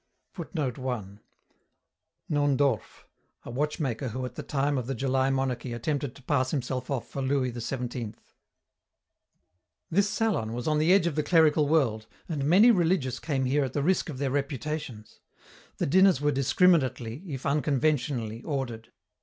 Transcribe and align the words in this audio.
[Footnote 0.33 0.79
1: 0.79 1.19
A 2.33 2.71
watchmaker 3.51 4.07
who 4.07 4.25
at 4.25 4.33
the 4.33 4.41
time 4.41 4.75
of 4.79 4.87
the 4.87 4.95
July 4.95 5.29
monarchy 5.29 5.73
attempted 5.73 6.15
to 6.15 6.23
pass 6.23 6.49
himself 6.49 6.89
off 6.89 7.07
for 7.07 7.21
Louis 7.21 7.51
XVII.] 7.51 8.15
This 9.91 10.09
salon 10.09 10.53
was 10.53 10.67
on 10.67 10.79
the 10.79 10.91
edge 10.91 11.05
of 11.05 11.13
the 11.13 11.21
clerical 11.21 11.67
world, 11.67 12.07
and 12.27 12.43
many 12.45 12.71
religious 12.71 13.19
came 13.19 13.45
here 13.45 13.63
at 13.63 13.73
the 13.73 13.83
risk 13.83 14.09
of 14.09 14.17
their 14.17 14.31
reputations. 14.31 15.19
The 15.77 15.85
dinners 15.85 16.19
were 16.19 16.31
discriminately, 16.31 17.21
if 17.27 17.45
unconventionally, 17.45 18.41
ordered. 18.41 18.91